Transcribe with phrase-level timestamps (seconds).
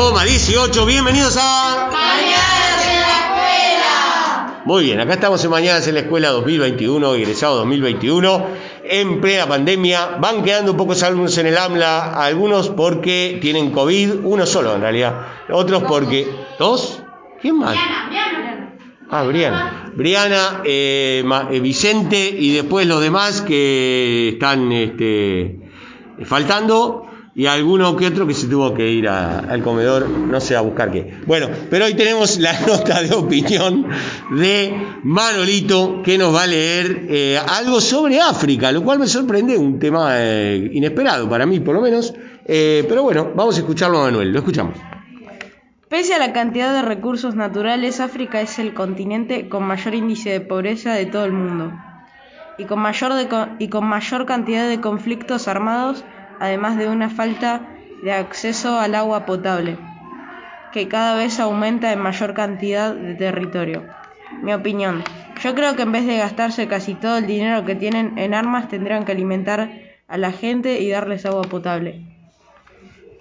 [0.00, 0.86] 18.
[0.86, 1.90] Bienvenidos a.
[1.92, 4.62] Mañanas en la escuela.
[4.64, 8.46] Muy bien, acá estamos en Mañanas en la Escuela 2021, egresado 2021,
[8.84, 10.16] en plena pandemia.
[10.18, 15.26] Van quedando pocos alumnos en el AMLA, algunos porque tienen COVID, uno solo en realidad,
[15.50, 16.26] otros porque.
[16.58, 17.02] ¿Dos?
[17.42, 17.76] ¿Quién más?
[19.10, 19.92] Ah, Briana.
[19.94, 25.60] Briana, eh, eh, Vicente y después los demás que están este,
[26.24, 27.09] faltando
[27.40, 30.60] y alguno que otro que se tuvo que ir a- al comedor, no sé a
[30.60, 31.02] buscar qué.
[31.26, 33.86] Bueno, pero hoy tenemos la nota de opinión
[34.30, 39.56] de Manolito que nos va a leer eh, algo sobre África, lo cual me sorprende,
[39.56, 42.12] un tema eh, inesperado para mí por lo menos.
[42.44, 44.74] Eh, pero bueno, vamos a escucharlo a Manuel, lo escuchamos.
[45.88, 50.40] Pese a la cantidad de recursos naturales, África es el continente con mayor índice de
[50.40, 51.72] pobreza de todo el mundo
[52.58, 53.26] y con mayor, de
[53.58, 56.04] y con mayor cantidad de conflictos armados,
[56.40, 59.76] además de una falta de acceso al agua potable,
[60.72, 63.84] que cada vez aumenta en mayor cantidad de territorio.
[64.42, 65.04] Mi opinión,
[65.42, 68.68] yo creo que en vez de gastarse casi todo el dinero que tienen en armas,
[68.68, 69.70] tendrían que alimentar
[70.08, 72.00] a la gente y darles agua potable.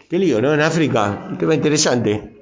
[0.10, 0.54] Qué lío, ¿no?
[0.54, 2.40] En África, un tema interesante.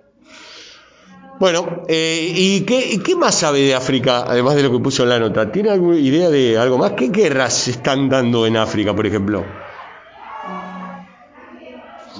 [1.39, 5.09] Bueno, eh, ¿y qué, qué más sabe de África, además de lo que puso en
[5.09, 5.51] la nota?
[5.51, 6.93] ¿Tiene alguna idea de algo más?
[6.93, 9.43] ¿Qué guerras están dando en África, por ejemplo?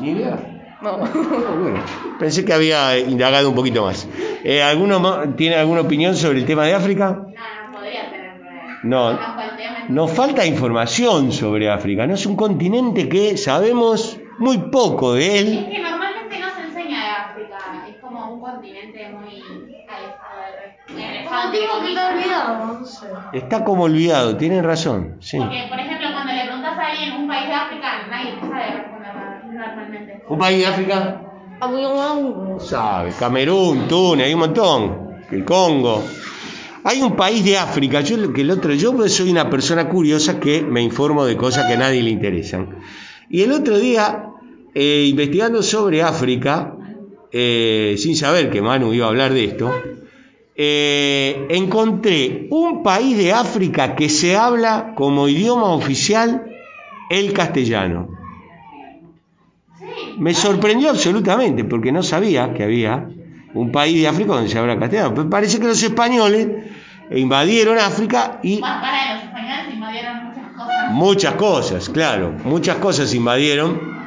[0.02, 0.38] ¿Ni idea?
[0.82, 0.98] No.
[1.62, 1.80] Bueno,
[2.20, 4.08] pensé que había indagado un poquito más.
[4.44, 7.10] Eh, ¿Alguno ma- tiene alguna opinión sobre el tema de África?
[7.10, 8.28] No, no podría tener.
[8.84, 9.20] No.
[9.90, 12.14] Nos falta información sobre África, ¿no?
[12.14, 15.48] Es un continente que sabemos muy poco de él.
[15.48, 17.58] Es que normalmente no se enseña de África.
[17.90, 19.42] Es como un continente muy
[19.88, 20.94] alejado del resto.
[23.34, 25.38] Está como olvidado, tienen razón, sí.
[25.40, 28.72] Porque, por ejemplo, cuando le preguntas a alguien un país de África, nadie te sabe
[28.78, 30.24] responder normalmente.
[30.28, 31.22] ¿Un país de África?
[31.60, 33.12] No sabe.
[33.18, 35.08] Camerún, Túnez, hay un montón.
[35.32, 36.04] El Congo.
[36.84, 40.40] Hay un país de África, yo que el otro, yo pues soy una persona curiosa
[40.40, 42.78] que me informo de cosas que a nadie le interesan.
[43.30, 44.30] Y el otro día,
[44.74, 46.76] eh, investigando sobre África,
[47.32, 49.74] eh, sin saber que Manu iba a hablar de esto,
[50.56, 56.46] eh, encontré un país de África que se habla como idioma oficial
[57.10, 58.17] el castellano.
[60.18, 63.08] Me sorprendió absolutamente porque no sabía que había
[63.54, 65.14] un país de África donde se habla castellano.
[65.16, 66.48] Pero parece que los españoles
[67.12, 70.92] invadieron África y Más para los españoles invadieron muchas cosas.
[70.92, 73.98] muchas cosas, claro, muchas cosas invadieron.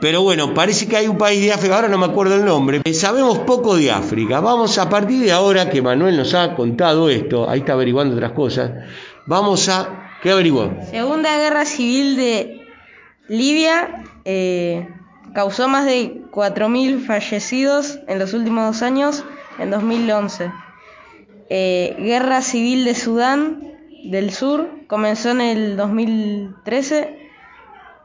[0.00, 2.80] Pero bueno, parece que hay un país de África, ahora no me acuerdo el nombre.
[2.84, 4.38] Eh, Sabemos poco de África.
[4.38, 8.30] Vamos a partir de ahora que Manuel nos ha contado esto, ahí está averiguando otras
[8.32, 8.70] cosas,
[9.26, 10.04] vamos a...
[10.22, 10.72] ¿Qué averiguó?
[10.90, 12.60] Segunda Guerra Civil de
[13.28, 14.88] Libia eh,
[15.38, 19.24] causó más de 4.000 fallecidos en los últimos dos años,
[19.60, 20.50] en 2011.
[21.48, 23.62] Eh, Guerra Civil de Sudán
[24.02, 27.30] del Sur comenzó en el 2013.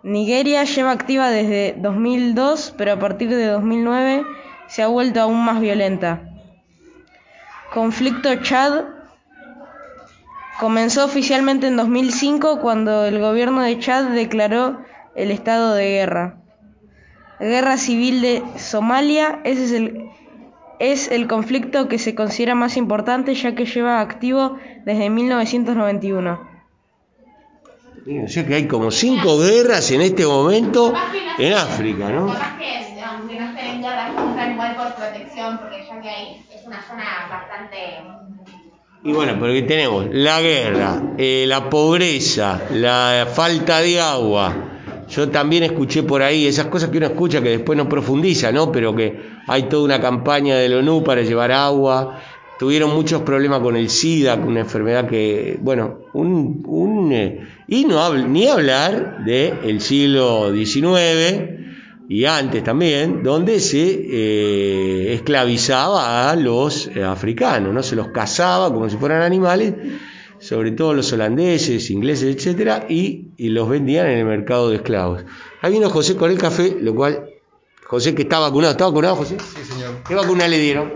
[0.03, 4.25] Nigeria lleva activa desde 2002, pero a partir de 2009
[4.67, 6.21] se ha vuelto aún más violenta.
[7.73, 8.83] Conflicto Chad
[10.59, 14.77] Comenzó oficialmente en 2005 cuando el gobierno de Chad declaró
[15.15, 16.42] el estado de guerra.
[17.43, 20.09] Guerra civil de Somalia, ese es el,
[20.79, 26.53] es el conflicto que se considera más importante ya que lleva activo desde 1991.
[28.23, 30.93] O sea que hay como cinco guerras en este momento
[31.37, 32.27] en África, ¿no?
[32.27, 36.45] Capaz que, aunque no estén en guerra, están igual por protección, porque ya que ahí
[36.53, 37.77] es una zona bastante.
[39.03, 44.72] Y bueno, pero que tenemos la guerra, eh, la pobreza, la falta de agua.
[45.09, 48.71] Yo también escuché por ahí esas cosas que uno escucha que después no profundiza, ¿no?
[48.71, 52.19] Pero que hay toda una campaña de la ONU para llevar agua.
[52.59, 57.85] Tuvieron muchos problemas con el SIDA, con una enfermedad que, bueno, un, un, eh, y
[57.85, 61.49] no habl- ni hablar del siglo XIX
[62.07, 67.81] y antes también, donde se eh, esclavizaba a los eh, africanos, ¿no?
[67.83, 69.73] Se los cazaba como si fueran animales,
[70.43, 75.23] sobre todo los holandeses, ingleses, etcétera, y, y los vendían en el mercado de esclavos.
[75.61, 77.29] Ahí vino José con el café, lo cual,
[77.85, 79.37] José que está vacunado, ¿está vacunado José?
[79.39, 80.03] Sí, señor.
[80.05, 80.93] ¿Qué vacuna le dieron?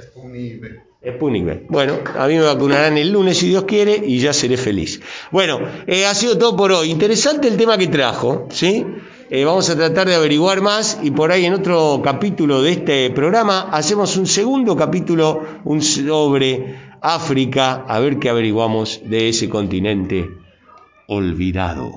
[0.00, 0.82] Sputnik V.
[1.16, 1.66] Sputnik.
[1.68, 5.00] Bueno, a mí me vacunarán el lunes si Dios quiere y ya seré feliz.
[5.32, 6.90] Bueno, eh, ha sido todo por hoy.
[6.90, 8.86] Interesante el tema que trajo, ¿sí?
[9.28, 13.10] Eh, vamos a tratar de averiguar más y por ahí en otro capítulo de este
[13.10, 15.42] programa hacemos un segundo capítulo
[15.80, 20.30] sobre África, a ver qué averiguamos de ese continente
[21.08, 21.90] olvidado.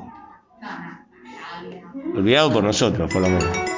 [2.16, 3.69] Olvidado por nosotros, por lo menos.